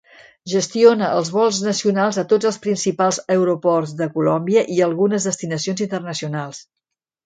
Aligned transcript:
Gestiona 0.53 1.09
els 1.17 1.29
vols 1.35 1.59
nacionals 1.65 2.19
a 2.23 2.25
tots 2.33 2.51
els 2.51 2.59
principals 2.65 3.21
aeroports 3.37 3.95
de 4.03 4.11
Colòmbia 4.19 4.67
i 4.81 4.85
algunes 4.91 5.33
destinacions 5.33 5.91
internacionals. 5.91 6.69